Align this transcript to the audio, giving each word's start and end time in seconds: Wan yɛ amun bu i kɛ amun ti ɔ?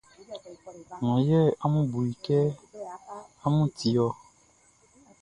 Wan 1.03 1.19
yɛ 1.29 1.39
amun 1.63 1.85
bu 1.91 1.99
i 2.11 2.13
kɛ 2.25 2.37
amun 3.45 3.67
ti 3.77 3.89
ɔ? 4.05 4.07